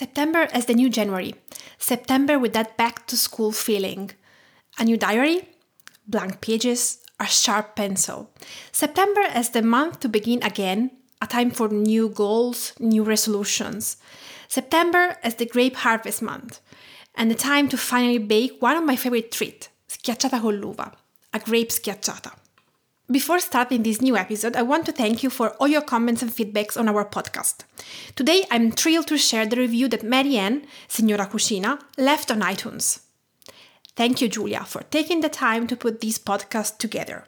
September 0.00 0.48
as 0.50 0.64
the 0.64 0.72
new 0.72 0.88
January. 0.88 1.34
September 1.76 2.38
with 2.38 2.54
that 2.54 2.78
back 2.78 3.06
to 3.06 3.18
school 3.18 3.52
feeling. 3.52 4.10
A 4.78 4.84
new 4.84 4.96
diary, 4.96 5.50
blank 6.08 6.40
pages, 6.40 7.04
a 7.20 7.26
sharp 7.26 7.76
pencil. 7.76 8.30
September 8.72 9.20
as 9.20 9.50
the 9.50 9.60
month 9.60 10.00
to 10.00 10.08
begin 10.08 10.42
again, 10.42 10.90
a 11.20 11.26
time 11.26 11.50
for 11.50 11.68
new 11.68 12.08
goals, 12.08 12.72
new 12.80 13.02
resolutions. 13.02 13.98
September 14.48 15.18
as 15.22 15.34
the 15.34 15.44
grape 15.44 15.76
harvest 15.76 16.22
month, 16.22 16.60
and 17.14 17.30
the 17.30 17.34
time 17.34 17.68
to 17.68 17.76
finally 17.76 18.16
bake 18.16 18.56
one 18.62 18.78
of 18.78 18.84
my 18.84 18.96
favorite 18.96 19.30
treats, 19.30 19.68
schiacciata 19.86 20.40
con 20.40 20.62
l'uva, 20.62 20.92
a 21.34 21.38
grape 21.38 21.68
schiacciata. 21.68 22.39
Before 23.10 23.40
starting 23.40 23.82
this 23.82 24.00
new 24.00 24.16
episode, 24.16 24.54
I 24.54 24.62
want 24.62 24.86
to 24.86 24.92
thank 24.92 25.24
you 25.24 25.30
for 25.30 25.50
all 25.54 25.66
your 25.66 25.82
comments 25.82 26.22
and 26.22 26.30
feedbacks 26.30 26.78
on 26.78 26.88
our 26.88 27.04
podcast. 27.04 27.64
Today, 28.14 28.44
I'm 28.52 28.70
thrilled 28.70 29.08
to 29.08 29.18
share 29.18 29.46
the 29.46 29.56
review 29.56 29.88
that 29.88 30.04
Marianne, 30.04 30.64
Signora 30.86 31.26
Cucina, 31.26 31.80
left 31.98 32.30
on 32.30 32.40
iTunes. 32.40 33.00
Thank 33.96 34.20
you, 34.20 34.28
Julia, 34.28 34.64
for 34.64 34.82
taking 34.92 35.22
the 35.22 35.28
time 35.28 35.66
to 35.66 35.76
put 35.76 36.00
this 36.00 36.20
podcast 36.20 36.78
together. 36.78 37.24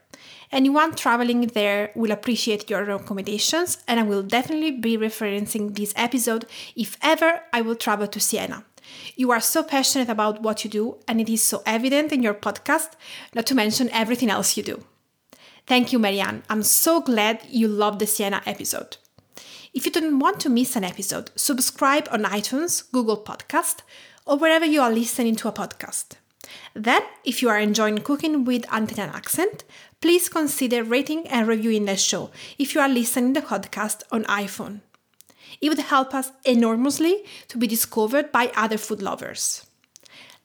Anyone 0.52 0.94
traveling 0.94 1.48
there 1.48 1.90
will 1.96 2.12
appreciate 2.12 2.70
your 2.70 2.84
recommendations, 2.84 3.82
and 3.88 3.98
I 3.98 4.04
will 4.04 4.22
definitely 4.22 4.70
be 4.70 4.96
referencing 4.96 5.74
this 5.74 5.92
episode 5.96 6.46
if 6.76 6.96
ever 7.02 7.40
I 7.52 7.60
will 7.60 7.74
travel 7.74 8.06
to 8.06 8.20
Siena. 8.20 8.64
You 9.16 9.32
are 9.32 9.40
so 9.40 9.64
passionate 9.64 10.08
about 10.08 10.42
what 10.42 10.62
you 10.62 10.70
do, 10.70 10.98
and 11.08 11.20
it 11.20 11.28
is 11.28 11.42
so 11.42 11.60
evident 11.66 12.12
in 12.12 12.22
your 12.22 12.34
podcast, 12.34 12.92
not 13.34 13.46
to 13.46 13.56
mention 13.56 13.88
everything 13.90 14.30
else 14.30 14.56
you 14.56 14.62
do. 14.62 14.84
Thank 15.66 15.92
you, 15.92 15.98
Marianne. 15.98 16.42
I'm 16.50 16.62
so 16.62 17.00
glad 17.00 17.40
you 17.48 17.68
loved 17.68 18.00
the 18.00 18.06
Siena 18.06 18.42
episode. 18.46 18.96
If 19.72 19.86
you 19.86 19.92
don't 19.92 20.18
want 20.18 20.40
to 20.40 20.50
miss 20.50 20.76
an 20.76 20.84
episode, 20.84 21.30
subscribe 21.36 22.08
on 22.10 22.24
iTunes, 22.24 22.90
Google 22.92 23.22
Podcast, 23.22 23.78
or 24.26 24.36
wherever 24.36 24.66
you 24.66 24.82
are 24.82 24.92
listening 24.92 25.36
to 25.36 25.48
a 25.48 25.52
podcast. 25.52 26.16
Then, 26.74 27.02
if 27.24 27.40
you 27.40 27.48
are 27.48 27.58
enjoying 27.58 27.98
cooking 27.98 28.44
with 28.44 28.66
an 28.70 28.84
Italian 28.84 29.14
accent, 29.14 29.64
please 30.00 30.28
consider 30.28 30.82
rating 30.84 31.26
and 31.28 31.46
reviewing 31.46 31.86
the 31.86 31.96
show 31.96 32.30
if 32.58 32.74
you 32.74 32.80
are 32.80 32.88
listening 32.88 33.32
to 33.34 33.40
the 33.40 33.46
podcast 33.46 34.02
on 34.10 34.24
iPhone. 34.24 34.80
It 35.60 35.68
would 35.68 35.78
help 35.78 36.12
us 36.14 36.32
enormously 36.44 37.24
to 37.48 37.56
be 37.56 37.66
discovered 37.66 38.32
by 38.32 38.52
other 38.56 38.76
food 38.76 39.00
lovers. 39.00 39.64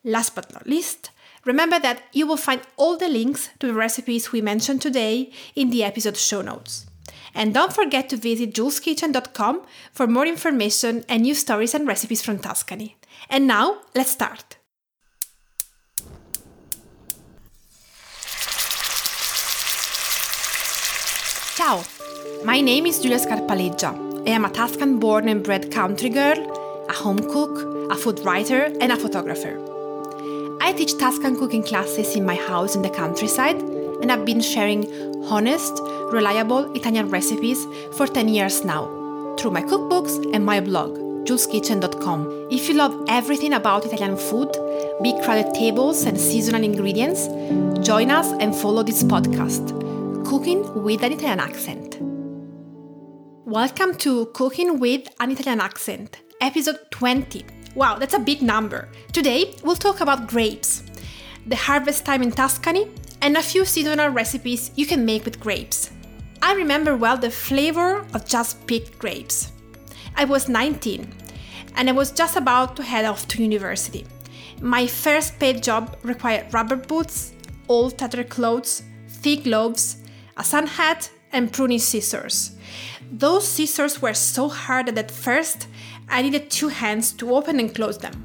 Last 0.03 0.35
but 0.35 0.53
not 0.53 0.67
least, 0.67 1.09
Remember 1.47 1.79
that 1.79 2.03
you 2.11 2.27
will 2.27 2.35
find 2.35 2.59
all 2.75 2.97
the 2.97 3.07
links 3.07 3.49
to 3.59 3.67
the 3.67 3.73
recipes 3.73 4.33
we 4.33 4.41
mentioned 4.41 4.81
today 4.81 5.31
in 5.55 5.69
the 5.69 5.81
episode 5.81 6.17
show 6.17 6.41
notes. 6.41 6.85
And 7.33 7.53
don't 7.53 7.71
forget 7.71 8.09
to 8.09 8.17
visit 8.17 8.53
julskitchen.com 8.53 9.61
for 9.93 10.07
more 10.07 10.25
information 10.25 11.05
and 11.07 11.23
new 11.23 11.33
stories 11.33 11.73
and 11.73 11.87
recipes 11.87 12.21
from 12.21 12.39
Tuscany. 12.39 12.97
And 13.29 13.47
now, 13.47 13.77
let's 13.95 14.11
start. 14.11 14.57
Ciao, 21.55 21.81
my 22.43 22.59
name 22.59 22.85
is 22.85 22.99
Giulia 22.99 23.19
Scarpaleggia. 23.19 24.27
I 24.27 24.31
am 24.31 24.43
a 24.43 24.49
Tuscan 24.49 24.99
born 24.99 25.29
and 25.29 25.41
bred 25.45 25.71
country 25.71 26.09
girl, 26.09 26.85
a 26.89 26.93
home 26.93 27.19
cook, 27.19 27.89
a 27.89 27.95
food 27.95 28.19
writer, 28.25 28.65
and 28.81 28.91
a 28.91 28.97
photographer. 28.97 29.77
I 30.67 30.73
teach 30.73 30.97
Tuscan 30.97 31.37
cooking 31.37 31.63
classes 31.63 32.17
in 32.17 32.25
my 32.25 32.35
house 32.35 32.75
in 32.75 32.81
the 32.81 32.89
countryside, 32.89 33.55
and 34.01 34.11
I've 34.11 34.25
been 34.25 34.41
sharing 34.41 34.83
honest, 35.23 35.79
reliable 36.11 36.75
Italian 36.75 37.09
recipes 37.09 37.65
for 37.93 38.05
10 38.05 38.27
years 38.27 38.65
now 38.65 38.83
through 39.39 39.51
my 39.51 39.61
cookbooks 39.61 40.29
and 40.33 40.45
my 40.45 40.59
blog, 40.59 40.97
julskitchen.com. 41.25 42.49
If 42.51 42.67
you 42.67 42.73
love 42.73 43.01
everything 43.07 43.53
about 43.53 43.85
Italian 43.85 44.17
food, 44.17 44.51
big 45.01 45.15
crowded 45.23 45.53
tables 45.53 46.03
and 46.03 46.19
seasonal 46.19 46.61
ingredients, 46.61 47.27
join 47.87 48.11
us 48.11 48.33
and 48.41 48.53
follow 48.53 48.83
this 48.83 49.03
podcast, 49.03 49.71
Cooking 50.25 50.83
with 50.83 51.02
an 51.02 51.13
Italian 51.13 51.39
Accent. 51.39 51.97
Welcome 53.45 53.95
to 53.99 54.25
Cooking 54.33 54.81
with 54.81 55.08
an 55.21 55.31
Italian 55.31 55.61
Accent, 55.61 56.17
episode 56.42 56.80
20. 56.92 57.56
Wow, 57.77 57.99
that's 57.99 58.15
a 58.15 58.20
big 58.20 58.42
number. 58.42 58.89
Today, 59.14 59.54
we'll 59.64 59.76
talk 59.76 60.02
about 60.02 60.26
grapes, 60.26 60.82
the 61.45 61.55
harvest 61.55 62.08
time 62.08 62.23
in 62.23 62.32
Tuscany, 62.32 62.88
and 63.21 63.38
a 63.38 63.43
few 63.43 63.65
seasonal 63.65 64.10
recipes 64.10 64.71
you 64.76 64.88
can 64.88 65.05
make 65.05 65.26
with 65.26 65.39
grapes. 65.39 65.92
I 66.42 66.55
remember 66.55 66.98
well 66.98 67.17
the 67.17 67.30
flavor 67.30 67.99
of 68.16 68.26
just 68.26 68.66
picked 68.66 68.98
grapes. 68.98 69.52
I 70.16 70.26
was 70.26 70.49
19 70.49 71.08
and 71.76 71.87
I 71.87 71.92
was 71.92 72.10
just 72.10 72.36
about 72.36 72.76
to 72.77 72.83
head 72.83 73.05
off 73.05 73.27
to 73.27 73.43
university. 73.43 74.08
My 74.60 74.87
first 74.87 75.37
paid 75.37 75.61
job 75.61 75.98
required 76.02 76.52
rubber 76.55 76.77
boots, 76.77 77.33
old 77.70 77.99
tattered 77.99 78.30
clothes, 78.30 78.82
thick 79.08 79.43
gloves, 79.43 79.98
a 80.36 80.43
sun 80.43 80.66
hat, 80.66 81.11
and 81.32 81.54
pruning 81.54 81.77
scissors. 81.77 82.58
Those 83.11 83.48
scissors 83.48 84.02
were 84.02 84.16
so 84.16 84.49
hard 84.49 84.87
that 84.87 84.98
at 84.98 85.11
first 85.11 85.67
I 86.09 86.21
needed 86.21 86.49
two 86.49 86.69
hands 86.69 87.11
to 87.13 87.35
open 87.35 87.59
and 87.59 87.73
close 87.73 87.97
them. 87.97 88.23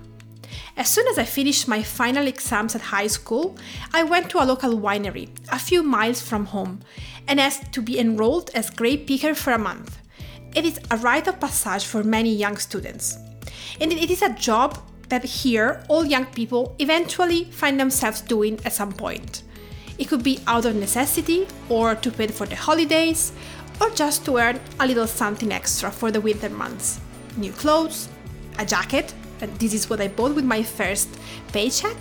As 0.77 0.89
soon 0.89 1.07
as 1.09 1.19
I 1.19 1.25
finished 1.25 1.69
my 1.69 1.83
final 1.83 2.27
exams 2.27 2.75
at 2.75 2.81
high 2.81 3.09
school, 3.09 3.57
I 3.93 4.05
went 4.05 4.31
to 4.31 4.43
a 4.43 4.47
local 4.47 4.79
winery, 4.79 5.29
a 5.51 5.59
few 5.59 5.83
miles 5.83 6.23
from 6.23 6.47
home, 6.47 6.81
and 7.29 7.41
asked 7.41 7.73
to 7.73 7.83
be 7.83 7.99
enrolled 7.99 8.51
as 8.55 8.71
grape 8.71 9.07
picker 9.07 9.35
for 9.35 9.53
a 9.53 9.59
month. 9.59 9.99
It 10.55 10.65
is 10.65 10.79
a 10.91 10.97
rite 10.97 11.27
of 11.27 11.41
passage 11.41 11.85
for 11.85 12.03
many 12.03 12.35
young 12.35 12.57
students. 12.57 13.19
And 13.81 13.93
it 13.93 14.11
is 14.11 14.23
a 14.23 14.33
job 14.35 14.79
that 15.09 15.25
here 15.25 15.85
all 15.89 16.07
young 16.07 16.27
people 16.27 16.75
eventually 16.79 17.45
find 17.45 17.79
themselves 17.79 18.23
doing 18.23 18.59
at 18.65 18.73
some 18.73 18.93
point. 18.93 19.43
It 19.99 20.09
could 20.09 20.23
be 20.23 20.41
out 20.47 20.65
of 20.65 20.77
necessity, 20.77 21.47
or 21.69 21.97
to 21.97 22.11
pay 22.11 22.29
for 22.29 22.47
the 22.47 22.57
holidays, 22.57 23.33
or 23.81 23.91
just 23.91 24.25
to 24.25 24.39
earn 24.39 24.61
a 24.81 24.87
little 24.87 25.07
something 25.07 25.53
extra 25.53 25.91
for 25.91 26.11
the 26.11 26.21
winter 26.21 26.49
months 26.49 27.01
new 27.37 27.53
clothes, 27.53 28.09
a 28.59 28.65
jacket, 28.65 29.15
and 29.41 29.51
this 29.59 29.75
is 29.75 29.91
what 29.91 30.01
I 30.01 30.09
bought 30.09 30.35
with 30.35 30.45
my 30.45 30.63
first 30.63 31.09
paycheck, 31.53 31.97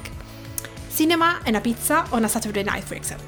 cinema, 0.90 1.42
and 1.46 1.58
a 1.58 1.62
pizza 1.62 2.08
on 2.12 2.26
a 2.26 2.30
Saturday 2.30 2.64
night, 2.64 2.84
for 2.84 2.96
example. 2.96 3.28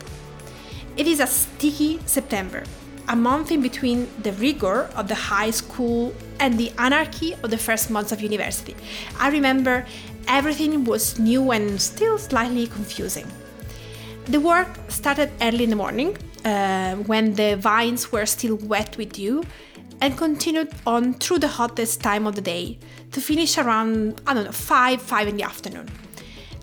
It 0.95 1.07
is 1.07 1.19
a 1.19 1.27
sticky 1.27 1.99
September, 2.05 2.63
a 3.07 3.15
month 3.15 3.51
in 3.51 3.61
between 3.61 4.07
the 4.21 4.31
rigor 4.33 4.89
of 4.95 5.07
the 5.07 5.15
high 5.15 5.51
school 5.51 6.13
and 6.39 6.57
the 6.57 6.71
anarchy 6.77 7.33
of 7.43 7.49
the 7.49 7.57
first 7.57 7.89
months 7.89 8.11
of 8.11 8.21
university. 8.21 8.75
I 9.19 9.29
remember 9.29 9.85
everything 10.27 10.83
was 10.83 11.19
new 11.19 11.51
and 11.51 11.81
still 11.81 12.17
slightly 12.17 12.67
confusing. 12.67 13.27
The 14.25 14.39
work 14.39 14.69
started 14.87 15.31
early 15.41 15.63
in 15.65 15.69
the 15.69 15.75
morning 15.75 16.17
uh, 16.45 16.95
when 16.95 17.33
the 17.33 17.55
vines 17.57 18.11
were 18.11 18.25
still 18.25 18.55
wet 18.55 18.95
with 18.97 19.13
dew 19.13 19.43
and 20.03 20.17
continued 20.17 20.69
on 20.85 21.13
through 21.13 21.39
the 21.39 21.47
hottest 21.47 22.01
time 22.01 22.27
of 22.27 22.35
the 22.35 22.41
day 22.41 22.77
to 23.09 23.21
finish 23.21 23.57
around, 23.57 24.21
I 24.27 24.33
don't 24.33 24.43
know, 24.43 24.51
5, 24.51 25.01
5 25.01 25.27
in 25.29 25.37
the 25.37 25.43
afternoon. 25.43 25.89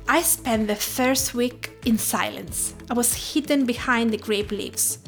I 0.06 0.20
spent 0.20 0.66
the 0.66 0.76
first 0.76 1.32
week 1.32 1.70
in 1.86 1.96
silence. 1.96 2.74
I 2.90 2.92
was 2.92 3.32
hidden 3.32 3.64
behind 3.64 4.10
the 4.10 4.18
grape 4.18 4.50
leaves. 4.50 4.98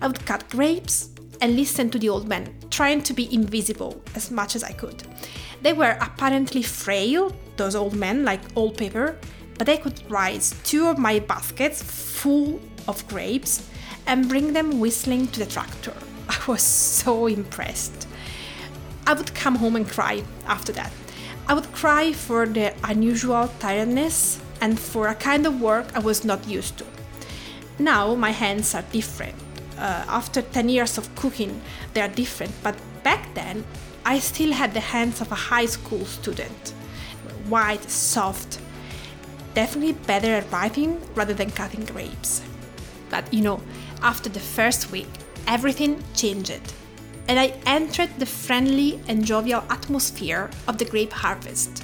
I 0.00 0.06
would 0.06 0.24
cut 0.24 0.48
grapes 0.50 1.10
and 1.40 1.56
listen 1.56 1.90
to 1.90 1.98
the 1.98 2.08
old 2.08 2.28
men, 2.28 2.54
trying 2.70 3.02
to 3.02 3.12
be 3.12 3.34
invisible 3.34 4.00
as 4.14 4.30
much 4.30 4.54
as 4.54 4.62
I 4.62 4.70
could. 4.70 5.02
They 5.62 5.72
were 5.72 5.98
apparently 6.00 6.62
frail, 6.62 7.34
those 7.56 7.74
old 7.74 7.96
men, 7.96 8.24
like 8.24 8.56
old 8.56 8.78
paper, 8.78 9.18
but 9.58 9.66
they 9.66 9.78
could 9.78 10.08
raise 10.08 10.54
two 10.62 10.86
of 10.86 10.96
my 10.96 11.18
baskets 11.18 11.82
full 11.82 12.60
of 12.86 13.04
grapes 13.08 13.68
and 14.06 14.28
bring 14.28 14.52
them 14.52 14.78
whistling 14.78 15.26
to 15.26 15.40
the 15.40 15.46
tractor. 15.46 15.94
I 16.30 16.38
was 16.46 16.62
so 16.62 17.26
impressed. 17.26 18.06
I 19.04 19.14
would 19.14 19.34
come 19.34 19.56
home 19.56 19.74
and 19.74 19.88
cry 19.88 20.22
after 20.46 20.72
that. 20.72 20.92
I 21.48 21.54
would 21.54 21.72
cry 21.72 22.12
for 22.12 22.46
the 22.46 22.72
unusual 22.84 23.50
tiredness 23.58 24.40
and 24.60 24.78
for 24.78 25.08
a 25.08 25.16
kind 25.16 25.44
of 25.44 25.60
work 25.60 25.86
I 25.92 25.98
was 25.98 26.24
not 26.24 26.46
used 26.46 26.78
to. 26.78 26.86
Now 27.80 28.14
my 28.14 28.30
hands 28.30 28.76
are 28.76 28.84
different. 28.92 29.34
Uh, 29.76 30.04
after 30.06 30.42
10 30.42 30.68
years 30.68 30.98
of 30.98 31.12
cooking, 31.16 31.60
they 31.94 32.00
are 32.00 32.08
different, 32.08 32.52
but 32.62 32.76
back 33.02 33.34
then 33.34 33.64
I 34.04 34.20
still 34.20 34.52
had 34.52 34.72
the 34.72 34.80
hands 34.80 35.20
of 35.20 35.32
a 35.32 35.42
high 35.50 35.66
school 35.66 36.04
student. 36.04 36.74
White, 37.48 37.90
soft, 37.90 38.60
definitely 39.54 39.94
better 40.06 40.34
at 40.34 40.52
writing 40.52 41.00
rather 41.16 41.34
than 41.34 41.50
cutting 41.50 41.86
grapes. 41.86 42.42
But 43.08 43.34
you 43.34 43.40
know, 43.40 43.60
after 44.00 44.28
the 44.28 44.38
first 44.38 44.92
week, 44.92 45.08
everything 45.50 46.02
changed, 46.14 46.62
and 47.28 47.38
I 47.38 47.52
entered 47.66 48.10
the 48.18 48.24
friendly 48.24 49.00
and 49.08 49.24
jovial 49.24 49.64
atmosphere 49.68 50.48
of 50.68 50.78
the 50.78 50.84
grape 50.84 51.12
harvest. 51.12 51.82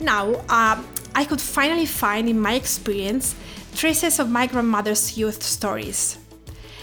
Now, 0.00 0.34
um, 0.48 0.84
I 1.14 1.24
could 1.24 1.40
finally 1.40 1.86
find 1.86 2.28
in 2.28 2.38
my 2.38 2.54
experience 2.54 3.36
traces 3.76 4.18
of 4.18 4.28
my 4.28 4.46
grandmother's 4.48 5.16
youth 5.16 5.42
stories. 5.42 6.18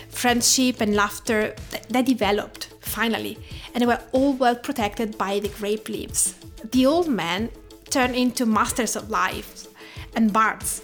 Friendship 0.09 0.79
and 0.79 0.95
laughter 0.95 1.55
that 1.89 2.05
developed, 2.05 2.69
finally, 2.79 3.37
and 3.75 3.85
were 3.85 3.99
all 4.13 4.33
well 4.33 4.55
protected 4.55 5.17
by 5.17 5.39
the 5.39 5.49
grape 5.49 5.89
leaves. 5.89 6.35
The 6.71 6.85
old 6.85 7.09
men 7.09 7.49
turned 7.89 8.15
into 8.15 8.45
masters 8.45 8.95
of 8.95 9.09
life 9.09 9.67
and 10.15 10.31
bards. 10.31 10.83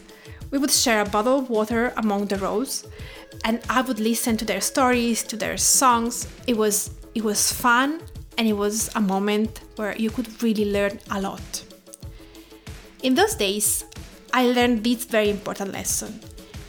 We 0.52 0.58
would 0.58 0.72
share 0.72 1.02
a 1.02 1.10
bottle 1.10 1.40
of 1.40 1.50
water 1.50 1.94
among 1.96 2.26
the 2.26 2.38
rows, 2.38 2.86
and 3.44 3.62
I 3.70 3.82
would 3.82 4.00
listen 4.00 4.38
to 4.38 4.46
their 4.46 4.62
stories, 4.62 5.24
to 5.24 5.38
their 5.38 5.58
songs. 5.58 6.28
It 6.48 6.58
was 6.58 6.92
it 7.16 7.24
was 7.24 7.52
fun 7.52 8.02
and 8.38 8.48
it 8.48 8.54
was 8.54 8.90
a 8.96 9.02
moment 9.02 9.62
where 9.76 9.96
you 9.98 10.10
could 10.10 10.42
really 10.44 10.72
learn 10.72 11.00
a 11.12 11.22
lot. 11.22 11.64
In 13.02 13.16
those 13.16 13.36
days, 13.36 13.86
I 14.34 14.48
learned 14.48 14.84
this 14.84 15.06
very 15.06 15.30
important 15.30 15.72
lesson. 15.72 16.20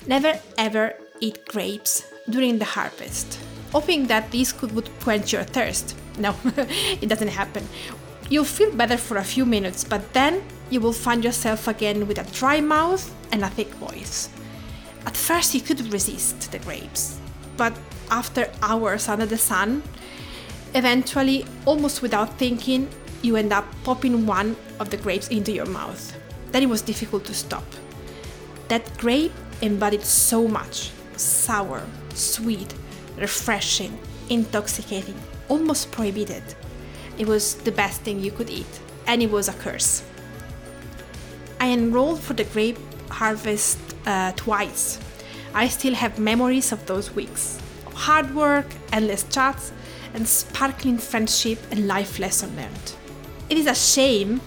Never 0.07 0.41
ever 0.57 0.95
eat 1.21 1.45
grapes 1.47 2.05
during 2.29 2.59
the 2.59 2.65
harvest, 2.65 3.39
hoping 3.73 4.07
that 4.07 4.31
this 4.31 4.53
could 4.53 4.73
would 4.73 4.89
quench 5.01 5.33
your 5.33 5.45
thirst. 5.45 5.97
No, 6.19 6.35
it 7.01 7.09
doesn't 7.09 7.29
happen. 7.29 7.67
You'll 8.29 8.45
feel 8.45 8.71
better 8.73 8.99
for 8.99 9.17
a 9.17 9.25
few 9.25 9.47
minutes, 9.47 9.85
but 9.85 10.13
then 10.13 10.43
you 10.69 10.81
will 10.81 10.93
find 10.93 11.25
yourself 11.25 11.67
again 11.67 12.07
with 12.07 12.19
a 12.19 12.25
dry 12.39 12.61
mouth 12.61 13.09
and 13.33 13.43
a 13.43 13.49
thick 13.49 13.73
voice. 13.75 14.29
At 15.07 15.17
first, 15.17 15.55
you 15.55 15.61
could 15.61 15.93
resist 15.93 16.53
the 16.53 16.59
grapes, 16.59 17.19
but 17.57 17.73
after 18.11 18.51
hours 18.63 19.09
under 19.09 19.27
the 19.27 19.39
sun, 19.39 19.83
eventually, 20.75 21.45
almost 21.65 22.03
without 22.03 22.39
thinking, 22.39 22.89
you 23.23 23.37
end 23.37 23.53
up 23.53 23.67
popping 23.85 24.27
one 24.27 24.57
of 24.79 24.91
the 24.91 24.97
grapes 24.97 25.29
into 25.29 25.53
your 25.53 25.67
mouth. 25.67 26.17
Then 26.53 26.63
it 26.63 26.69
was 26.69 26.83
difficult 26.83 27.25
to 27.27 27.35
stop. 27.35 27.65
That 28.69 28.97
grape 28.99 29.33
embodied 29.63 30.05
so 30.05 30.49
much 30.49 30.91
sour, 31.17 31.83
sweet, 32.15 32.75
refreshing, 33.19 33.99
intoxicating, 34.29 35.17
almost 35.49 35.91
prohibited. 35.93 36.43
It 37.19 37.27
was 37.27 37.57
the 37.57 37.73
best 37.73 38.01
thing 38.03 38.21
you 38.21 38.31
could 38.31 38.49
eat, 38.49 38.81
and 39.07 39.23
it 39.23 39.31
was 39.31 39.49
a 39.49 39.53
curse. 39.55 40.03
I 41.61 41.71
enrolled 41.71 42.21
for 42.21 42.33
the 42.33 42.45
grape 42.45 42.79
harvest 43.11 43.79
uh, 44.07 44.33
twice. 44.33 44.99
I 45.55 45.69
still 45.69 45.95
have 45.95 46.19
memories 46.19 46.73
of 46.73 46.85
those 46.87 47.15
weeks 47.15 47.59
of 47.87 47.93
hard 47.95 48.35
work, 48.35 48.67
endless 48.93 49.25
chats, 49.25 49.73
and 50.15 50.27
sparkling 50.27 50.99
friendship 50.99 51.59
and 51.71 51.87
life 51.87 52.19
lesson 52.19 52.55
learned. 52.57 52.93
It 53.49 53.59
is 53.59 53.67
a 53.67 53.75
shame 53.75 54.41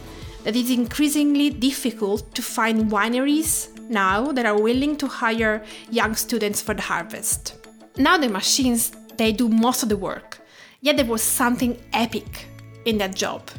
that 0.44 0.56
it's 0.56 0.70
increasingly 0.70 1.50
difficult 1.50 2.34
to 2.36 2.42
find 2.42 2.90
wineries 2.92 3.70
now 3.90 4.32
that 4.32 4.46
are 4.46 4.60
willing 4.60 4.96
to 4.98 5.08
hire 5.08 5.64
young 5.90 6.16
students 6.16 6.62
for 6.62 6.74
the 6.74 6.82
harvest. 6.82 7.56
Now 7.98 8.18
the 8.18 8.30
machines 8.30 8.92
they 9.18 9.32
do 9.32 9.48
most 9.50 9.84
of 9.84 9.90
the 9.90 9.98
work, 9.98 10.40
yet 10.82 10.98
there 10.98 11.06
was 11.06 11.22
something 11.22 11.78
epic 11.94 12.48
in 12.86 12.98
that 12.98 13.16
job. 13.16 13.50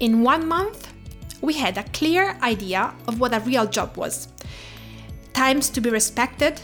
In 0.00 0.22
one 0.22 0.46
month, 0.46 0.92
we 1.40 1.54
had 1.54 1.76
a 1.78 1.82
clear 1.84 2.38
idea 2.42 2.94
of 3.08 3.20
what 3.20 3.34
a 3.34 3.40
real 3.40 3.66
job 3.66 3.96
was. 3.96 4.28
Times 5.36 5.68
to 5.68 5.82
be 5.82 5.90
respected, 5.90 6.58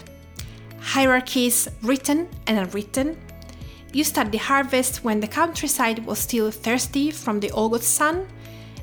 hierarchies 0.80 1.69
written 1.82 2.26
and 2.46 2.58
unwritten. 2.58 3.19
You 3.92 4.02
start 4.02 4.32
the 4.32 4.38
harvest 4.38 5.04
when 5.04 5.20
the 5.20 5.28
countryside 5.28 6.06
was 6.06 6.20
still 6.20 6.50
thirsty 6.50 7.10
from 7.10 7.40
the 7.40 7.52
August 7.52 7.94
sun, 7.94 8.26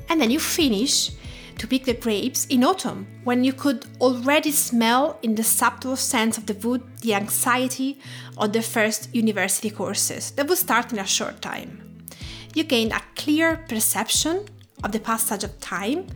and 0.08 0.20
then 0.20 0.30
you 0.30 0.38
finish 0.38 1.10
to 1.58 1.66
pick 1.66 1.86
the 1.86 1.94
grapes 1.94 2.46
in 2.46 2.62
autumn, 2.62 3.04
when 3.24 3.42
you 3.42 3.52
could 3.52 3.84
already 4.00 4.52
smell 4.52 5.18
in 5.22 5.34
the 5.34 5.42
subtle 5.42 5.96
sense 5.96 6.38
of 6.38 6.46
the 6.46 6.54
wood 6.54 6.82
the 7.00 7.14
anxiety 7.14 7.98
of 8.38 8.52
the 8.52 8.62
first 8.62 9.12
university 9.12 9.70
courses 9.70 10.30
that 10.30 10.46
would 10.46 10.58
start 10.58 10.92
in 10.92 11.00
a 11.00 11.04
short 11.04 11.42
time. 11.42 12.06
You 12.54 12.62
gain 12.62 12.92
a 12.92 13.02
clear 13.16 13.56
perception 13.68 14.46
of 14.84 14.92
the 14.92 15.00
passage 15.00 15.42
of 15.42 15.58
time 15.58 16.06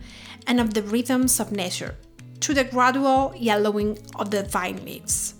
and 0.47 0.61
of 0.61 0.73
the 0.73 0.81
rhythms 0.81 1.41
of 1.41 1.51
nature 1.51 1.97
through 2.45 2.53
the 2.53 2.63
gradual 2.63 3.33
yellowing 3.35 3.97
of 4.17 4.29
the 4.29 4.43
vine 4.43 4.77
leaves. 4.85 5.33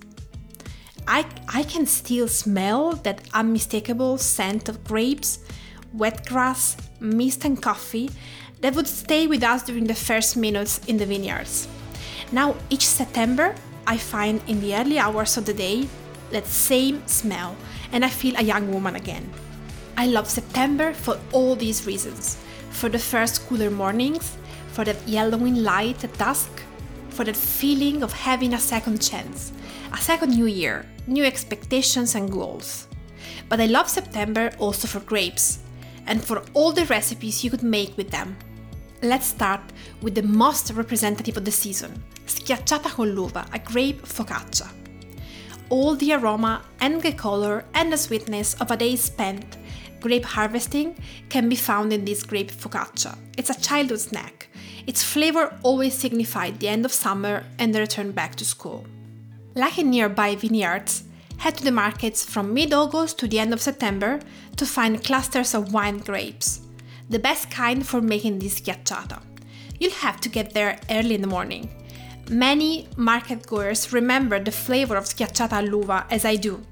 I, 1.07 1.23
I 1.47 1.61
can 1.61 1.85
still 1.85 2.27
smell 2.27 2.93
that 3.03 3.21
unmistakable 3.31 4.17
scent 4.17 4.67
of 4.69 4.83
grapes, 4.83 5.37
wet 5.93 6.25
grass, 6.25 6.75
mist, 6.99 7.45
and 7.45 7.61
coffee 7.61 8.09
that 8.61 8.73
would 8.73 8.87
stay 8.87 9.27
with 9.27 9.43
us 9.43 9.61
during 9.61 9.85
the 9.85 9.93
first 9.93 10.35
minutes 10.35 10.79
in 10.87 10.97
the 10.97 11.05
vineyards. 11.05 11.67
Now, 12.31 12.55
each 12.71 12.87
September, 12.87 13.53
I 13.85 13.97
find 13.97 14.41
in 14.47 14.59
the 14.59 14.75
early 14.75 14.97
hours 14.97 15.37
of 15.37 15.45
the 15.45 15.53
day 15.53 15.87
that 16.31 16.47
same 16.47 17.07
smell, 17.07 17.55
and 17.91 18.03
I 18.03 18.09
feel 18.09 18.35
a 18.35 18.41
young 18.41 18.73
woman 18.73 18.95
again. 18.95 19.31
I 19.95 20.07
love 20.07 20.27
September 20.27 20.91
for 20.91 21.19
all 21.33 21.55
these 21.55 21.85
reasons 21.85 22.39
for 22.71 22.89
the 22.89 22.97
first 22.97 23.47
cooler 23.47 23.69
mornings, 23.69 24.35
for 24.69 24.83
that 24.85 25.07
yellowing 25.07 25.63
light 25.63 26.03
at 26.03 26.17
dusk, 26.17 26.64
for 27.15 27.23
that 27.23 27.37
feeling 27.37 28.03
of 28.03 28.11
having 28.11 28.53
a 28.53 28.59
second 28.59 29.01
chance, 29.01 29.53
a 29.93 29.97
second 29.97 30.31
new 30.31 30.47
year, 30.47 30.85
new 31.07 31.23
expectations 31.23 32.13
and 32.13 32.29
goals. 32.29 32.87
But 33.47 33.61
I 33.61 33.67
love 33.67 33.89
September 33.89 34.51
also 34.59 34.87
for 34.87 34.99
grapes 34.99 35.59
and 36.07 36.23
for 36.23 36.43
all 36.53 36.73
the 36.73 36.85
recipes 36.85 37.43
you 37.43 37.49
could 37.49 37.63
make 37.63 37.95
with 37.95 38.11
them. 38.11 38.35
Let's 39.01 39.27
start 39.27 39.61
with 40.01 40.15
the 40.15 40.23
most 40.23 40.71
representative 40.73 41.37
of 41.37 41.45
the 41.45 41.51
season, 41.51 42.03
schiacciata 42.25 42.89
con 42.89 43.15
l'uva, 43.15 43.45
a 43.53 43.59
grape 43.59 44.01
focaccia. 44.01 44.67
All 45.69 45.95
the 45.95 46.13
aroma 46.13 46.63
and 46.81 47.01
the 47.01 47.13
color 47.13 47.65
and 47.73 47.93
the 47.93 47.97
sweetness 47.97 48.55
of 48.55 48.71
a 48.71 48.77
day 48.77 48.95
spent 48.97 49.57
grape 50.01 50.25
harvesting 50.25 50.95
can 51.29 51.49
be 51.49 51.55
found 51.55 51.91
in 51.91 52.05
this 52.05 52.23
grape 52.23 52.51
focaccia. 52.51 53.17
It's 53.37 53.49
a 53.49 53.59
childhood 53.59 54.01
snack. 54.01 54.49
Its 54.87 55.03
flavor 55.03 55.57
always 55.63 55.97
signified 55.97 56.59
the 56.59 56.67
end 56.67 56.85
of 56.85 56.93
summer 56.93 57.43
and 57.57 57.73
the 57.73 57.79
return 57.79 58.11
back 58.11 58.35
to 58.35 58.45
school. 58.45 58.85
Like 59.55 59.77
in 59.79 59.89
nearby 59.89 60.35
vineyards, 60.35 61.03
head 61.37 61.57
to 61.57 61.63
the 61.63 61.71
markets 61.71 62.23
from 62.23 62.53
mid 62.53 62.73
August 62.73 63.17
to 63.19 63.27
the 63.27 63.39
end 63.39 63.53
of 63.53 63.61
September 63.61 64.19
to 64.57 64.65
find 64.65 65.03
clusters 65.03 65.53
of 65.53 65.73
wine 65.73 65.99
grapes 65.99 66.61
the 67.09 67.19
best 67.19 67.51
kind 67.51 67.85
for 67.85 68.01
making 68.01 68.39
this 68.39 68.59
schiacciata. 68.59 69.21
You'll 69.79 69.91
have 69.91 70.19
to 70.21 70.29
get 70.29 70.53
there 70.53 70.79
early 70.89 71.15
in 71.15 71.21
the 71.21 71.27
morning. 71.27 71.69
Many 72.29 72.87
market 72.97 73.45
goers 73.45 73.93
remember 73.93 74.39
the 74.39 74.51
flavor 74.51 74.95
of 74.95 75.05
schiacciata 75.05 75.57
all'uva 75.61 76.05
as 76.09 76.25
I 76.25 76.35
do, 76.35 76.65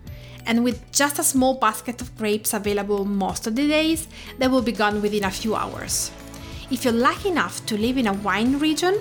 and 0.45 0.63
with 0.63 0.92
just 0.92 1.19
a 1.19 1.24
small 1.24 1.56
basket 1.59 2.01
of 2.01 2.18
grapes 2.18 2.54
available 2.54 3.06
most 3.06 3.45
of 3.45 3.56
the 3.56 3.68
days, 3.68 4.07
they 4.39 4.48
will 4.48 4.63
be 4.63 4.71
gone 4.71 5.01
within 5.01 5.25
a 5.25 5.31
few 5.31 5.56
hours. 5.56 6.12
If 6.74 6.86
you're 6.86 6.92
lucky 6.92 7.30
enough 7.30 7.64
to 7.68 7.78
live 7.78 8.00
in 8.00 8.07
a 8.07 8.14
wine 8.14 8.57
region, 8.57 9.00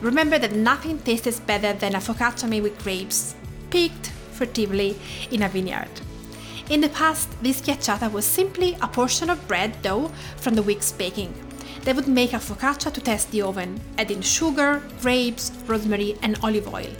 remember 0.00 0.38
that 0.38 0.52
nothing 0.52 0.98
tastes 1.00 1.38
better 1.38 1.74
than 1.74 1.94
a 1.94 1.98
focaccia 1.98 2.48
made 2.48 2.62
with 2.62 2.82
grapes, 2.82 3.34
picked 3.68 4.06
furtively 4.32 4.98
in 5.30 5.42
a 5.42 5.48
vineyard. 5.50 5.90
In 6.70 6.80
the 6.80 6.88
past, 6.88 7.28
this 7.42 7.60
schiacciata 7.60 8.10
was 8.10 8.24
simply 8.24 8.74
a 8.80 8.88
portion 8.88 9.28
of 9.28 9.46
bread 9.46 9.82
dough 9.82 10.10
from 10.38 10.54
the 10.54 10.62
week's 10.62 10.92
baking. 10.92 11.34
They 11.82 11.92
would 11.92 12.08
make 12.08 12.32
a 12.32 12.36
focaccia 12.36 12.90
to 12.90 13.00
test 13.02 13.30
the 13.32 13.42
oven, 13.42 13.82
adding 13.98 14.22
sugar, 14.22 14.82
grapes, 15.02 15.52
rosemary, 15.66 16.16
and 16.22 16.38
olive 16.42 16.72
oil. 16.72 16.90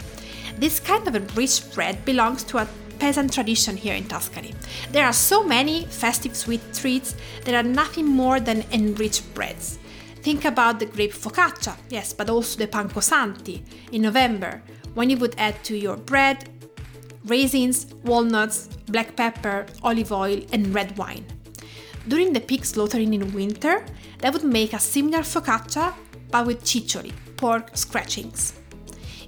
This 0.59 0.79
kind 0.79 1.07
of 1.07 1.15
enriched 1.15 1.73
bread 1.73 2.05
belongs 2.05 2.43
to 2.43 2.59
a 2.59 2.67
peasant 2.99 3.33
tradition 3.33 3.75
here 3.75 3.95
in 3.95 4.07
Tuscany. 4.07 4.53
There 4.91 5.03
are 5.03 5.13
so 5.13 5.43
many 5.43 5.85
festive 5.85 6.35
sweet 6.35 6.61
treats 6.75 7.15
that 7.45 7.55
are 7.55 7.67
nothing 7.67 8.05
more 8.05 8.39
than 8.39 8.65
enriched 8.71 9.33
breads. 9.33 9.79
Think 10.21 10.45
about 10.45 10.79
the 10.79 10.85
grape 10.85 11.13
focaccia, 11.13 11.75
yes, 11.89 12.13
but 12.13 12.29
also 12.29 12.57
the 12.57 12.67
pan 12.67 12.89
co' 12.89 12.99
santi 12.99 13.63
in 13.91 14.03
November, 14.03 14.61
when 14.93 15.09
you 15.09 15.17
would 15.17 15.35
add 15.37 15.63
to 15.63 15.77
your 15.77 15.97
bread 15.97 16.49
raisins, 17.25 17.87
walnuts, 18.03 18.67
black 18.87 19.15
pepper, 19.15 19.65
olive 19.83 20.11
oil, 20.11 20.41
and 20.51 20.73
red 20.73 20.97
wine. 20.97 21.25
During 22.07 22.33
the 22.33 22.39
pig 22.39 22.65
slaughtering 22.65 23.13
in 23.13 23.33
winter, 23.33 23.85
they 24.19 24.29
would 24.29 24.43
make 24.43 24.73
a 24.73 24.79
similar 24.79 25.19
focaccia 25.19 25.93
but 26.31 26.47
with 26.47 26.63
ciccioli, 26.63 27.11
pork 27.37 27.75
scratchings. 27.75 28.53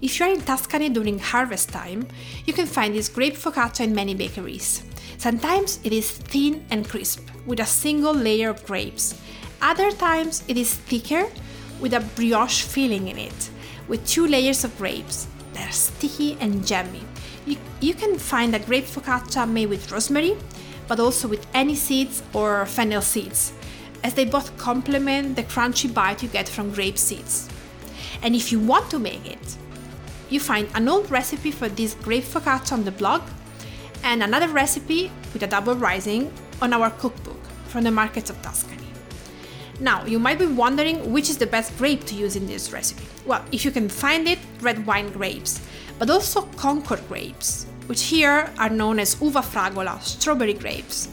If 0.02 0.20
you 0.20 0.26
are 0.26 0.34
in 0.34 0.42
Tuscany 0.42 0.90
during 0.90 1.20
harvest 1.20 1.70
time, 1.70 2.08
you 2.46 2.54
can 2.54 2.66
find 2.66 2.96
this 2.96 3.10
grape 3.10 3.36
focaccia 3.36 3.82
in 3.82 3.94
many 3.94 4.16
bakeries. 4.16 4.84
Sometimes 5.18 5.80
it 5.84 5.94
is 5.94 6.12
thin 6.12 6.66
and 6.70 6.88
crisp, 6.88 7.30
with 7.46 7.60
a 7.60 7.66
single 7.66 8.14
layer 8.14 8.50
of 8.50 8.66
grapes. 8.66 9.16
Other 9.64 9.92
times 9.92 10.44
it 10.50 10.58
is 10.58 10.74
thicker, 10.74 11.26
with 11.80 11.94
a 11.94 12.02
brioche 12.02 12.64
filling 12.64 13.08
in 13.08 13.18
it, 13.18 13.50
with 13.88 14.06
two 14.06 14.28
layers 14.28 14.66
of 14.66 14.78
grapes. 14.78 15.26
They're 15.54 15.72
sticky 15.72 16.38
and 16.42 16.68
jammy. 16.68 17.02
You, 17.46 17.56
you 17.80 17.94
can 17.94 18.20
find 18.20 18.54
a 18.54 18.60
grape 18.60 18.84
focaccia 18.84 19.50
made 19.50 19.70
with 19.70 19.90
rosemary, 19.90 20.36
but 20.90 21.00
also 21.00 21.30
with 21.30 21.48
anise 21.54 21.82
seeds 21.82 22.22
or 22.34 22.66
fennel 22.66 23.02
seeds, 23.02 23.54
as 24.04 24.16
they 24.16 24.26
both 24.26 24.56
complement 24.58 25.38
the 25.38 25.44
crunchy 25.44 25.92
bite 25.92 26.22
you 26.22 26.28
get 26.28 26.50
from 26.50 26.74
grape 26.74 26.98
seeds. 26.98 27.48
And 28.22 28.36
if 28.36 28.52
you 28.52 28.60
want 28.60 28.92
to 28.92 29.00
make 29.00 29.26
it, 29.26 29.58
you 30.30 30.42
find 30.42 30.68
an 30.76 30.90
old 30.90 31.10
recipe 31.10 31.52
for 31.52 31.70
this 31.70 31.94
grape 31.94 32.26
focaccia 32.26 32.74
on 32.74 32.84
the 32.84 32.92
blog 32.92 33.22
and 34.04 34.24
another 34.24 34.50
recipe 34.50 35.10
with 35.32 35.42
a 35.42 35.48
double 35.48 35.76
rising 35.76 36.34
on 36.62 36.74
our 36.74 36.90
cookbook 36.90 37.40
from 37.68 37.86
the 37.86 37.92
markets 37.92 38.30
of 38.30 38.42
Tuscany. 38.42 38.93
Now, 39.80 40.06
you 40.06 40.20
might 40.20 40.40
be 40.40 40.46
wondering 40.46 41.12
which 41.12 41.30
is 41.30 41.38
the 41.38 41.48
best 41.48 41.76
grape 41.78 42.06
to 42.06 42.16
use 42.16 42.36
in 42.36 42.46
this 42.46 42.72
recipe. 42.72 43.06
Well, 43.26 43.44
if 43.52 43.66
you 43.66 43.72
can 43.72 43.90
find 43.90 44.28
it, 44.28 44.40
red 44.62 44.86
wine 44.86 45.12
grapes, 45.12 45.62
but 46.00 46.10
also 46.10 46.44
Concord 46.58 47.08
grapes, 47.08 47.66
which 47.88 48.04
here 48.04 48.52
are 48.58 48.70
known 48.70 49.00
as 49.00 49.20
uva 49.22 49.42
fragola, 49.42 50.02
strawberry 50.02 50.54
grapes. 50.54 51.10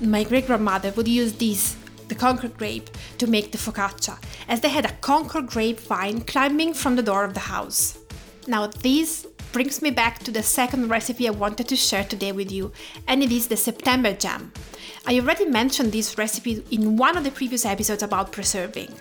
My 0.00 0.24
great 0.24 0.46
grandmother 0.46 0.92
would 0.92 1.08
use 1.08 1.34
these, 1.34 1.76
the 2.08 2.14
Concord 2.14 2.56
grape, 2.56 2.88
to 3.18 3.26
make 3.26 3.52
the 3.52 3.58
focaccia, 3.58 4.18
as 4.48 4.60
they 4.60 4.68
had 4.68 4.86
a 4.86 4.92
Concord 5.00 5.46
grape 5.46 5.80
vine 5.80 6.22
climbing 6.22 6.72
from 6.72 6.96
the 6.96 7.02
door 7.02 7.24
of 7.24 7.34
the 7.34 7.40
house. 7.40 7.98
Now, 8.46 8.68
this 8.68 9.26
brings 9.52 9.82
me 9.82 9.90
back 9.90 10.20
to 10.20 10.30
the 10.30 10.42
second 10.42 10.88
recipe 10.88 11.26
I 11.26 11.32
wanted 11.32 11.68
to 11.68 11.76
share 11.76 12.04
today 12.04 12.32
with 12.32 12.50
you, 12.52 12.72
and 13.06 13.22
it 13.22 13.32
is 13.32 13.48
the 13.48 13.56
September 13.56 14.12
jam. 14.12 14.52
I 15.08 15.18
already 15.20 15.46
mentioned 15.46 15.90
this 15.90 16.18
recipe 16.18 16.62
in 16.70 16.98
one 16.98 17.16
of 17.16 17.24
the 17.24 17.30
previous 17.30 17.64
episodes 17.64 18.02
about 18.02 18.30
preserving. 18.30 18.92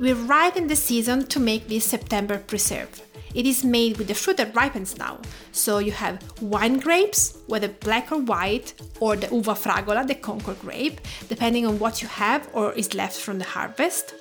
We're 0.00 0.14
right 0.14 0.56
in 0.56 0.68
the 0.68 0.74
season 0.74 1.26
to 1.26 1.38
make 1.38 1.68
this 1.68 1.84
September 1.84 2.38
preserve. 2.38 3.02
It 3.34 3.44
is 3.44 3.62
made 3.62 3.98
with 3.98 4.08
the 4.08 4.14
fruit 4.14 4.38
that 4.38 4.56
ripens 4.56 4.96
now. 4.96 5.20
So 5.52 5.80
you 5.80 5.92
have 5.92 6.18
wine 6.40 6.78
grapes, 6.78 7.36
whether 7.46 7.68
black 7.68 8.10
or 8.10 8.20
white, 8.20 8.72
or 9.00 9.16
the 9.16 9.26
uva 9.26 9.52
fragola, 9.52 10.06
the 10.06 10.14
Concord 10.14 10.60
grape, 10.60 11.02
depending 11.28 11.66
on 11.66 11.78
what 11.78 12.00
you 12.00 12.08
have 12.08 12.48
or 12.54 12.72
is 12.72 12.94
left 12.94 13.20
from 13.20 13.38
the 13.38 13.44
harvest. 13.44 14.14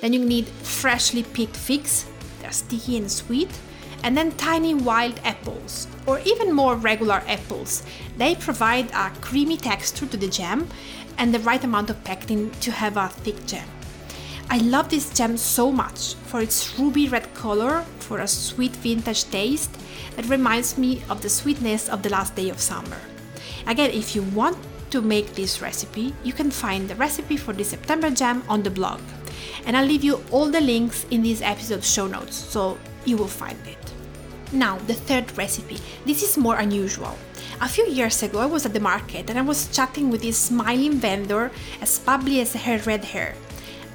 Then 0.00 0.14
you 0.14 0.24
need 0.24 0.48
freshly 0.48 1.24
picked 1.24 1.58
figs, 1.58 2.06
they're 2.40 2.52
sticky 2.52 2.96
and 2.96 3.12
sweet 3.12 3.50
and 4.02 4.16
then 4.16 4.32
tiny 4.32 4.74
wild 4.74 5.20
apples, 5.24 5.86
or 6.06 6.20
even 6.20 6.52
more 6.52 6.74
regular 6.74 7.22
apples. 7.26 7.82
They 8.16 8.34
provide 8.34 8.90
a 8.92 9.10
creamy 9.20 9.56
texture 9.56 10.06
to 10.06 10.16
the 10.16 10.28
jam 10.28 10.68
and 11.18 11.34
the 11.34 11.40
right 11.40 11.62
amount 11.62 11.90
of 11.90 12.02
pectin 12.04 12.50
to 12.60 12.70
have 12.70 12.96
a 12.96 13.08
thick 13.08 13.46
jam. 13.46 13.68
I 14.48 14.58
love 14.58 14.88
this 14.88 15.12
jam 15.14 15.36
so 15.36 15.70
much 15.70 16.14
for 16.26 16.40
its 16.40 16.78
ruby 16.78 17.08
red 17.08 17.32
color, 17.34 17.84
for 17.98 18.18
a 18.18 18.26
sweet 18.26 18.72
vintage 18.76 19.24
taste 19.30 19.70
that 20.16 20.28
reminds 20.28 20.76
me 20.76 21.02
of 21.08 21.22
the 21.22 21.28
sweetness 21.28 21.88
of 21.88 22.02
the 22.02 22.08
last 22.08 22.34
day 22.34 22.50
of 22.50 22.60
summer. 22.60 22.98
Again, 23.66 23.90
if 23.90 24.16
you 24.16 24.22
want 24.22 24.58
to 24.90 25.00
make 25.00 25.34
this 25.34 25.62
recipe, 25.62 26.12
you 26.24 26.32
can 26.32 26.50
find 26.50 26.88
the 26.88 26.96
recipe 26.96 27.36
for 27.36 27.52
the 27.52 27.62
September 27.62 28.10
jam 28.10 28.42
on 28.48 28.64
the 28.64 28.70
blog. 28.70 29.00
And 29.66 29.76
I'll 29.76 29.86
leave 29.86 30.02
you 30.02 30.20
all 30.32 30.50
the 30.50 30.60
links 30.60 31.06
in 31.10 31.22
this 31.22 31.42
episode 31.42 31.84
show 31.84 32.08
notes 32.08 32.34
so 32.34 32.78
you 33.04 33.16
will 33.16 33.28
find 33.28 33.58
it. 33.66 33.89
Now, 34.52 34.78
the 34.86 34.94
third 34.94 35.36
recipe. 35.38 35.78
This 36.04 36.22
is 36.22 36.36
more 36.36 36.56
unusual. 36.56 37.16
A 37.60 37.68
few 37.68 37.86
years 37.86 38.22
ago, 38.22 38.40
I 38.40 38.46
was 38.46 38.66
at 38.66 38.72
the 38.72 38.80
market 38.80 39.30
and 39.30 39.38
I 39.38 39.42
was 39.42 39.68
chatting 39.68 40.10
with 40.10 40.22
this 40.22 40.38
smiling 40.38 40.94
vendor 40.94 41.52
as 41.80 41.98
bubbly 41.98 42.40
as 42.40 42.54
her 42.54 42.78
red 42.86 43.04
hair. 43.04 43.34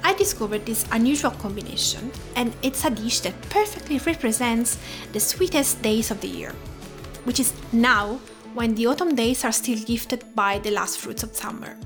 I 0.02 0.14
discovered 0.14 0.64
this 0.64 0.86
unusual 0.92 1.32
combination, 1.32 2.12
and 2.36 2.54
it's 2.62 2.84
a 2.84 2.90
dish 2.90 3.20
that 3.20 3.40
perfectly 3.50 3.98
represents 3.98 4.78
the 5.12 5.18
sweetest 5.18 5.82
days 5.82 6.12
of 6.12 6.20
the 6.20 6.28
year, 6.28 6.52
which 7.24 7.40
is 7.40 7.52
now 7.72 8.20
when 8.54 8.74
the 8.76 8.86
autumn 8.86 9.14
days 9.14 9.44
are 9.44 9.52
still 9.52 9.78
gifted 9.78 10.24
by 10.34 10.60
the 10.60 10.70
last 10.70 11.00
fruits 11.00 11.24
of 11.24 11.34
summer. 11.34 11.76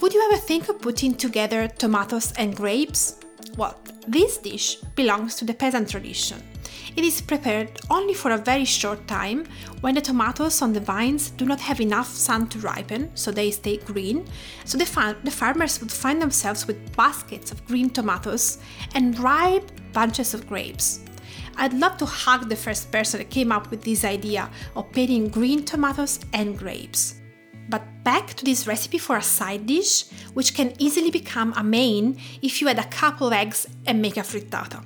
Would 0.00 0.14
you 0.14 0.22
ever 0.30 0.40
think 0.40 0.68
of 0.68 0.80
putting 0.80 1.14
together 1.14 1.66
tomatoes 1.66 2.32
and 2.38 2.54
grapes? 2.54 3.16
Well, 3.56 3.76
this 4.06 4.38
dish 4.38 4.76
belongs 4.94 5.34
to 5.36 5.44
the 5.44 5.54
peasant 5.54 5.90
tradition. 5.90 6.40
It 6.96 7.04
is 7.04 7.20
prepared 7.20 7.78
only 7.90 8.14
for 8.14 8.30
a 8.30 8.38
very 8.38 8.64
short 8.64 9.06
time 9.06 9.46
when 9.82 9.94
the 9.94 10.00
tomatoes 10.00 10.62
on 10.62 10.72
the 10.72 10.80
vines 10.80 11.28
do 11.28 11.44
not 11.44 11.60
have 11.60 11.78
enough 11.78 12.08
sun 12.08 12.48
to 12.48 12.58
ripen, 12.60 13.10
so 13.14 13.30
they 13.30 13.50
stay 13.50 13.76
green. 13.76 14.26
So 14.64 14.78
the, 14.78 15.16
the 15.22 15.30
farmers 15.30 15.78
would 15.80 15.92
find 15.92 16.22
themselves 16.22 16.66
with 16.66 16.96
baskets 16.96 17.52
of 17.52 17.66
green 17.66 17.90
tomatoes 17.90 18.58
and 18.94 19.18
ripe 19.18 19.70
bunches 19.92 20.32
of 20.32 20.48
grapes. 20.48 21.00
I'd 21.58 21.74
love 21.74 21.98
to 21.98 22.06
hug 22.06 22.48
the 22.48 22.56
first 22.56 22.90
person 22.90 23.18
that 23.18 23.28
came 23.28 23.52
up 23.52 23.70
with 23.70 23.82
this 23.82 24.02
idea 24.02 24.48
of 24.74 24.90
pairing 24.92 25.28
green 25.28 25.66
tomatoes 25.66 26.20
and 26.32 26.58
grapes. 26.58 27.16
But 27.68 27.82
back 28.04 28.32
to 28.34 28.44
this 28.44 28.66
recipe 28.66 28.96
for 28.96 29.18
a 29.18 29.22
side 29.22 29.66
dish, 29.66 30.06
which 30.32 30.54
can 30.54 30.72
easily 30.78 31.10
become 31.10 31.52
a 31.58 31.62
main 31.62 32.18
if 32.40 32.62
you 32.62 32.68
add 32.68 32.78
a 32.78 32.84
couple 32.84 33.26
of 33.26 33.34
eggs 33.34 33.66
and 33.84 34.00
make 34.00 34.16
a 34.16 34.20
frittata. 34.20 34.82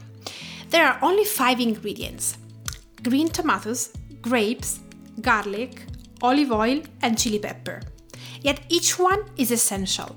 There 0.70 0.86
are 0.86 0.98
only 1.02 1.24
five 1.24 1.58
ingredients 1.58 2.38
green 3.02 3.28
tomatoes, 3.28 3.90
grapes, 4.22 4.78
garlic, 5.20 5.82
olive 6.22 6.52
oil, 6.52 6.82
and 7.02 7.18
chili 7.18 7.40
pepper. 7.40 7.80
Yet 8.42 8.60
each 8.68 8.96
one 8.96 9.24
is 9.36 9.50
essential. 9.50 10.14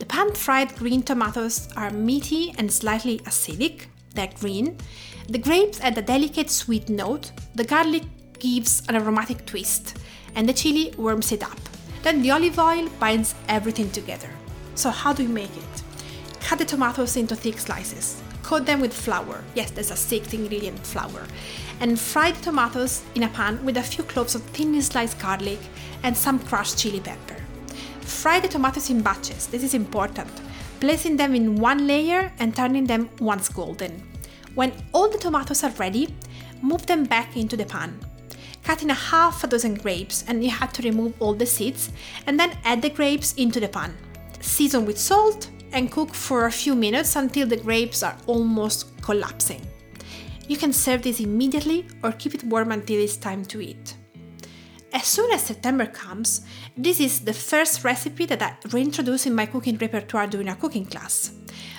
The 0.00 0.06
pan 0.06 0.32
fried 0.32 0.74
green 0.74 1.02
tomatoes 1.02 1.68
are 1.76 1.90
meaty 1.90 2.54
and 2.58 2.72
slightly 2.72 3.20
acidic, 3.20 3.86
they're 4.14 4.32
green. 4.40 4.78
The 5.28 5.38
grapes 5.38 5.80
add 5.80 5.96
a 5.96 6.02
delicate 6.02 6.50
sweet 6.50 6.88
note, 6.88 7.30
the 7.54 7.64
garlic 7.64 8.02
gives 8.40 8.82
an 8.88 8.96
aromatic 8.96 9.46
twist, 9.46 9.98
and 10.34 10.48
the 10.48 10.52
chili 10.52 10.92
warms 10.98 11.30
it 11.30 11.44
up. 11.44 11.60
Then 12.02 12.20
the 12.20 12.32
olive 12.32 12.58
oil 12.58 12.88
binds 12.98 13.36
everything 13.48 13.90
together. 13.92 14.30
So, 14.74 14.90
how 14.90 15.12
do 15.12 15.22
you 15.22 15.28
make 15.28 15.56
it? 15.56 15.82
Cut 16.40 16.58
the 16.58 16.64
tomatoes 16.64 17.16
into 17.16 17.36
thick 17.36 17.58
slices. 17.60 18.23
Coat 18.44 18.66
them 18.66 18.80
with 18.82 18.92
flour. 18.92 19.42
Yes, 19.54 19.70
there's 19.70 19.90
a 19.90 19.96
sixth 19.96 20.34
ingredient, 20.34 20.86
flour. 20.86 21.26
And 21.80 21.98
fry 21.98 22.30
the 22.30 22.42
tomatoes 22.42 23.02
in 23.14 23.22
a 23.22 23.28
pan 23.28 23.64
with 23.64 23.78
a 23.78 23.82
few 23.82 24.04
cloves 24.04 24.34
of 24.34 24.42
thinly 24.42 24.82
sliced 24.82 25.18
garlic 25.18 25.58
and 26.02 26.14
some 26.14 26.38
crushed 26.38 26.78
chili 26.78 27.00
pepper. 27.00 27.36
Fry 28.02 28.40
the 28.40 28.48
tomatoes 28.48 28.90
in 28.90 29.00
batches. 29.00 29.46
This 29.46 29.64
is 29.64 29.72
important. 29.72 30.30
Placing 30.78 31.16
them 31.16 31.34
in 31.34 31.56
one 31.56 31.86
layer 31.86 32.34
and 32.38 32.54
turning 32.54 32.84
them 32.84 33.08
once 33.18 33.48
golden. 33.48 34.02
When 34.54 34.74
all 34.92 35.08
the 35.08 35.16
tomatoes 35.16 35.64
are 35.64 35.72
ready, 35.78 36.14
move 36.60 36.84
them 36.84 37.04
back 37.04 37.38
into 37.38 37.56
the 37.56 37.64
pan. 37.64 37.98
Cut 38.62 38.82
in 38.82 38.90
a 38.90 38.94
half 38.94 39.42
a 39.42 39.46
dozen 39.46 39.74
grapes 39.74 40.22
and 40.28 40.44
you 40.44 40.50
have 40.50 40.72
to 40.74 40.82
remove 40.82 41.14
all 41.18 41.32
the 41.32 41.46
seeds 41.46 41.90
and 42.26 42.38
then 42.38 42.58
add 42.64 42.82
the 42.82 42.90
grapes 42.90 43.32
into 43.34 43.58
the 43.58 43.68
pan. 43.68 43.96
Season 44.40 44.84
with 44.84 44.98
salt, 44.98 45.48
and 45.74 45.90
cook 45.90 46.14
for 46.14 46.46
a 46.46 46.52
few 46.52 46.74
minutes 46.74 47.16
until 47.16 47.46
the 47.46 47.56
grapes 47.56 48.02
are 48.02 48.16
almost 48.26 48.96
collapsing. 49.02 49.60
You 50.48 50.56
can 50.56 50.72
serve 50.72 51.02
this 51.02 51.20
immediately 51.20 51.86
or 52.02 52.12
keep 52.12 52.34
it 52.34 52.44
warm 52.44 52.72
until 52.72 53.00
it's 53.00 53.16
time 53.16 53.44
to 53.46 53.60
eat. 53.60 53.96
As 54.92 55.06
soon 55.06 55.32
as 55.32 55.42
September 55.42 55.86
comes, 55.86 56.42
this 56.76 57.00
is 57.00 57.20
the 57.20 57.32
first 57.32 57.82
recipe 57.82 58.26
that 58.26 58.40
I 58.40 58.54
reintroduce 58.68 59.26
in 59.26 59.34
my 59.34 59.46
cooking 59.46 59.76
repertoire 59.78 60.28
during 60.28 60.48
a 60.48 60.54
cooking 60.54 60.86
class. 60.86 61.32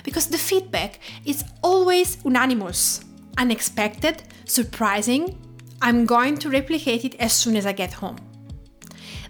Because 0.04 0.26
the 0.26 0.36
feedback 0.36 1.00
is 1.24 1.42
always 1.62 2.18
unanimous, 2.24 3.02
unexpected, 3.38 4.22
surprising. 4.44 5.40
I'm 5.80 6.04
going 6.04 6.36
to 6.38 6.50
replicate 6.50 7.06
it 7.06 7.14
as 7.14 7.32
soon 7.32 7.56
as 7.56 7.64
I 7.64 7.72
get 7.72 7.94
home. 7.94 8.18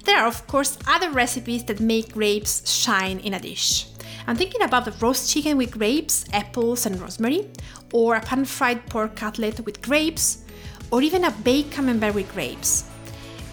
There 0.05 0.19
are, 0.19 0.27
of 0.27 0.47
course, 0.49 0.79
other 0.89 1.11
recipes 1.11 1.65
that 1.65 1.79
make 1.79 2.13
grapes 2.13 2.69
shine 2.69 3.21
in 3.21 3.35
a 3.35 3.41
dish. 3.41 3.87
I'm 4.29 4.35
thinking 4.35 4.63
about 4.63 4.85
the 4.85 4.91
roast 4.93 5.31
chicken 5.31 5.57
with 5.57 5.71
grapes, 5.71 6.25
apples, 6.33 6.85
and 6.85 7.01
rosemary, 7.01 7.49
or 7.93 8.17
a 8.17 8.21
pan 8.21 8.45
fried 8.45 8.85
pork 8.87 9.15
cutlet 9.15 9.65
with 9.65 9.81
grapes, 9.81 10.45
or 10.91 11.01
even 11.01 11.25
a 11.25 11.31
baked 11.31 11.71
camembert 11.71 12.15
with 12.15 12.33
grapes. 12.33 12.91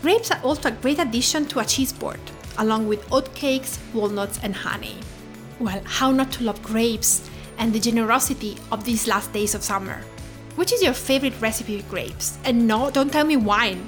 Grapes 0.02 0.32
are 0.32 0.42
also 0.42 0.70
a 0.70 0.72
great 0.72 0.98
addition 0.98 1.46
to 1.46 1.60
a 1.60 1.66
cheese 1.66 1.94
board, 1.94 2.20
along 2.58 2.88
with 2.88 3.08
oatcakes, 3.10 3.78
walnuts, 3.94 4.40
and 4.42 4.56
honey. 4.56 4.98
Well, 5.60 5.82
how 5.86 6.12
not 6.12 6.32
to 6.34 6.44
love 6.44 6.62
grapes 6.64 7.30
and 7.60 7.72
the 7.72 7.80
generosity 7.80 8.58
of 8.72 8.84
these 8.84 9.08
last 9.08 9.32
days 9.32 9.54
of 9.54 9.64
summer? 9.64 10.02
Which 10.56 10.74
is 10.74 10.82
your 10.82 10.94
favorite 10.94 11.40
recipe 11.40 11.78
with 11.78 11.90
grapes? 11.90 12.40
And 12.46 12.68
no, 12.68 12.90
don't 12.90 13.12
tell 13.12 13.26
me 13.26 13.38
wine. 13.38 13.88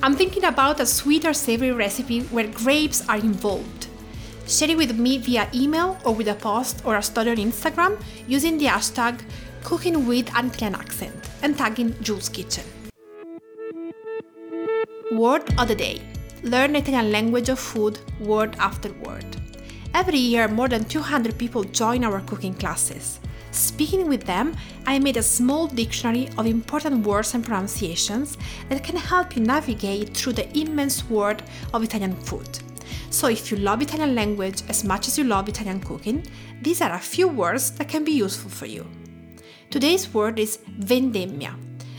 I'm 0.00 0.14
thinking 0.14 0.44
about 0.44 0.80
a 0.80 0.86
sweet 0.86 1.26
or 1.26 1.34
savory 1.34 1.72
recipe 1.72 2.22
where 2.30 2.46
grapes 2.46 3.06
are 3.08 3.18
involved. 3.18 3.88
Share 4.50 4.70
it 4.70 4.76
with 4.76 4.98
me 4.98 5.16
via 5.18 5.48
email 5.54 5.96
or 6.04 6.12
with 6.12 6.26
a 6.26 6.34
post 6.34 6.82
or 6.84 6.96
a 6.96 7.02
story 7.02 7.30
on 7.30 7.36
Instagram 7.36 8.02
using 8.26 8.58
the 8.58 8.64
hashtag 8.64 9.20
cooking 9.62 10.08
with 10.08 10.28
accent 10.34 11.14
and 11.42 11.56
tagging 11.56 11.94
Jules 12.02 12.28
Kitchen. 12.28 12.64
Word 15.12 15.44
of 15.56 15.68
the 15.68 15.76
day. 15.76 16.02
Learn 16.42 16.74
Italian 16.74 17.12
language 17.12 17.48
of 17.48 17.60
food 17.60 18.00
word 18.18 18.56
after 18.58 18.92
word. 19.04 19.24
Every 19.94 20.18
year, 20.18 20.48
more 20.48 20.66
than 20.66 20.84
200 20.84 21.38
people 21.38 21.62
join 21.62 22.02
our 22.02 22.20
cooking 22.22 22.54
classes. 22.54 23.20
Speaking 23.52 24.08
with 24.08 24.24
them, 24.24 24.56
I 24.84 24.98
made 24.98 25.16
a 25.16 25.22
small 25.22 25.68
dictionary 25.68 26.28
of 26.36 26.46
important 26.46 27.06
words 27.06 27.34
and 27.34 27.44
pronunciations 27.44 28.36
that 28.68 28.82
can 28.82 28.96
help 28.96 29.36
you 29.36 29.42
navigate 29.42 30.16
through 30.16 30.32
the 30.32 30.58
immense 30.58 31.08
world 31.08 31.44
of 31.72 31.84
Italian 31.84 32.16
food. 32.16 32.48
So 33.10 33.28
if 33.28 33.50
you 33.50 33.58
love 33.58 33.82
Italian 33.82 34.14
language 34.14 34.62
as 34.68 34.84
much 34.84 35.08
as 35.08 35.18
you 35.18 35.24
love 35.24 35.48
Italian 35.48 35.80
cooking, 35.80 36.24
these 36.62 36.80
are 36.80 36.92
a 36.92 36.98
few 36.98 37.28
words 37.28 37.72
that 37.72 37.88
can 37.88 38.04
be 38.04 38.12
useful 38.12 38.50
for 38.50 38.66
you. 38.66 38.86
Today's 39.70 40.12
word 40.14 40.38
is 40.38 40.58
vendemmia. 40.78 41.54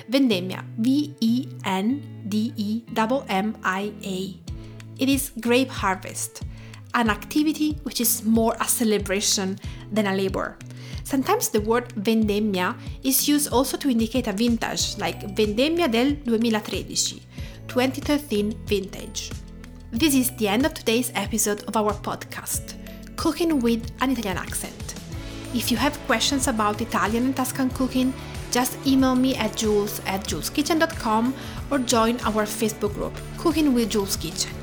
Vendemmia, 0.10 0.64
V 0.78 1.16
E 1.20 1.48
N 1.66 2.24
D 2.28 2.54
E 2.56 2.84
M 3.30 3.58
I 3.64 3.92
A. 4.04 4.40
It 4.98 5.10
is 5.10 5.32
grape 5.40 5.70
harvest. 5.70 6.44
an 6.94 7.10
activity 7.10 7.78
which 7.84 8.02
is 8.02 8.24
more 8.24 8.56
a 8.60 8.68
celebration 8.68 9.58
than 9.92 10.08
a 10.08 10.16
labor. 10.16 10.58
Sometimes 11.04 11.50
the 11.50 11.62
word 11.62 11.90
vendemmia 11.96 12.76
is 13.04 13.28
used 13.28 13.52
also 13.52 13.78
to 13.78 13.90
indicate 13.90 14.28
a 14.28 14.34
vintage, 14.34 14.98
like 14.98 15.36
vendemmia 15.36 15.90
del 15.92 16.16
2013, 16.26 17.22
2013 17.68 18.56
vintage. 18.66 19.32
This 19.94 20.16
is 20.16 20.32
the 20.38 20.48
end 20.48 20.66
of 20.66 20.74
today's 20.74 21.12
episode 21.16 21.66
of 21.66 21.76
our 21.76 21.92
podcast, 21.92 22.76
Cooking 23.18 23.60
with 23.60 23.92
an 24.00 24.12
Italian 24.12 24.38
Accent. 24.38 24.96
If 25.54 25.70
you 25.70 25.76
have 25.76 26.00
questions 26.08 26.48
about 26.48 26.80
Italian 26.80 27.26
and 27.26 27.36
Tuscan 27.36 27.70
cooking, 27.72 28.14
just 28.52 28.78
email 28.88 29.16
me 29.16 29.36
at 29.36 29.58
jules 29.58 30.00
at 30.06 30.24
julskitchen.com 30.24 31.34
or 31.70 31.80
join 31.80 32.22
our 32.22 32.46
Facebook 32.46 32.94
group, 32.94 33.14
Cooking 33.38 33.74
with 33.74 33.90
Juls' 33.90 34.16
Kitchen. 34.16 34.54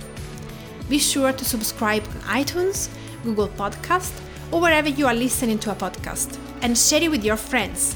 Be 0.89 0.99
sure 0.99 1.35
to 1.35 1.45
subscribe 1.45 2.05
on 2.05 2.43
iTunes, 2.43 2.89
Google 3.23 3.49
Podcast, 3.49 4.19
or 4.51 4.63
wherever 4.63 4.89
you 4.89 5.07
are 5.07 5.15
listening 5.15 5.59
to 5.59 5.73
a 5.73 5.75
podcast, 5.75 6.39
and 6.63 6.77
share 6.77 7.03
it 7.03 7.11
with 7.11 7.23
your 7.23 7.37
friends. 7.37 7.95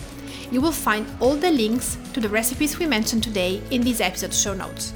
You 0.51 0.61
will 0.61 0.71
find 0.71 1.07
all 1.19 1.37
the 1.37 1.51
links 1.51 1.97
to 2.13 2.21
the 2.21 2.29
recipes 2.29 2.79
we 2.79 2.85
mentioned 2.85 3.23
today 3.23 3.63
in 3.71 3.81
this 3.81 4.03
episode 4.03 4.35
show 4.35 4.53
notes. 4.53 4.93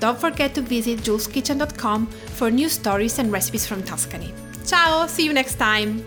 Don't 0.00 0.18
forget 0.18 0.54
to 0.54 0.62
visit 0.62 1.00
julskitchen.com 1.00 2.06
for 2.06 2.50
new 2.50 2.68
stories 2.68 3.18
and 3.18 3.30
recipes 3.30 3.66
from 3.66 3.82
Tuscany. 3.82 4.34
Ciao, 4.66 5.06
see 5.06 5.24
you 5.24 5.32
next 5.32 5.56
time! 5.56 6.04